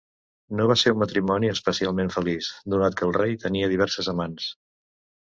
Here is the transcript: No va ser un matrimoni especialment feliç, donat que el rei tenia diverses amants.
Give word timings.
No 0.59 0.63
va 0.69 0.75
ser 0.83 0.91
un 0.93 0.97
matrimoni 1.01 1.51
especialment 1.55 2.09
feliç, 2.15 2.47
donat 2.75 2.97
que 3.01 3.05
el 3.09 3.13
rei 3.19 3.35
tenia 3.43 3.69
diverses 3.75 4.09
amants. 4.15 4.49